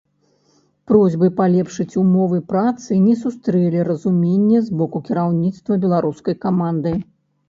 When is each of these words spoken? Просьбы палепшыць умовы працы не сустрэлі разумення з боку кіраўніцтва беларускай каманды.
Просьбы 0.91 1.27
палепшыць 1.39 1.97
умовы 2.03 2.39
працы 2.51 2.97
не 3.07 3.13
сустрэлі 3.23 3.83
разумення 3.89 4.63
з 4.71 4.79
боку 4.79 4.97
кіраўніцтва 5.11 5.77
беларускай 5.85 6.35
каманды. 6.47 6.95